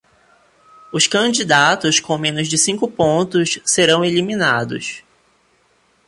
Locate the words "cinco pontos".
2.57-3.59